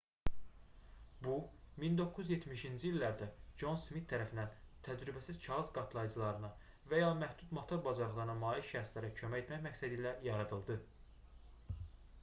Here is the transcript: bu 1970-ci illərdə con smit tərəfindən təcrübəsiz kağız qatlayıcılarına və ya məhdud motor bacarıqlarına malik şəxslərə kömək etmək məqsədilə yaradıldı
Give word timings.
bu 1.25 1.33
1970-ci 1.81 2.87
illərdə 2.91 3.27
con 3.63 3.77
smit 3.83 4.07
tərəfindən 4.13 4.55
təcrübəsiz 4.87 5.37
kağız 5.45 5.69
qatlayıcılarına 5.77 6.51
və 6.95 7.03
ya 7.03 7.11
məhdud 7.21 7.55
motor 7.59 7.85
bacarıqlarına 7.91 8.37
malik 8.45 8.69
şəxslərə 8.73 9.13
kömək 9.21 9.41
etmək 9.45 9.63
məqsədilə 9.69 10.15
yaradıldı 10.31 10.83